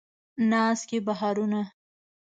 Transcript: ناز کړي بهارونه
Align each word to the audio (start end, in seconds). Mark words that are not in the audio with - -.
ناز 0.49 0.79
کړي 0.89 0.99
بهارونه 1.07 1.61